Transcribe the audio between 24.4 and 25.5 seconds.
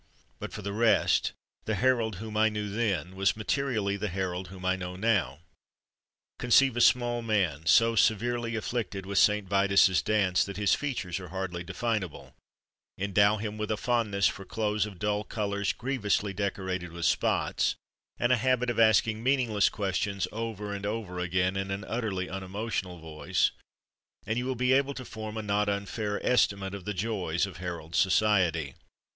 will be able to form a